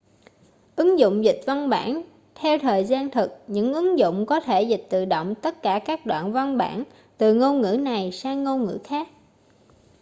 ứng 0.75 0.99
dụng 0.99 1.25
dịch 1.25 1.41
văn 1.45 1.69
bản 1.69 2.03
theo 2.35 2.57
thời 2.59 2.83
gian 2.85 3.09
thực 3.11 3.31
những 3.47 3.73
ứng 3.73 3.99
dụng 3.99 4.25
có 4.25 4.39
thể 4.39 4.61
dịch 4.63 4.87
tự 4.89 5.05
động 5.05 5.35
tất 5.41 5.61
cả 5.61 5.79
các 5.85 6.05
đoạn 6.05 6.31
văn 6.33 6.57
bản 6.57 6.83
từ 7.17 7.33
ngôn 7.33 7.61
ngữ 7.61 7.77
này 7.79 8.11
sang 8.11 8.43
ngôn 8.43 8.65
ngữ 8.65 8.79
khác 8.83 9.07